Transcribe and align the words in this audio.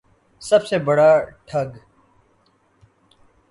سب 0.41 0.65
سے 0.65 0.77
بڑا 0.79 1.09
ٹھگ 1.45 1.69